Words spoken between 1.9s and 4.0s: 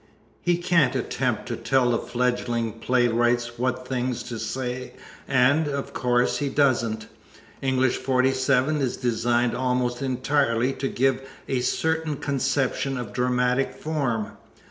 the fledgling playwrights what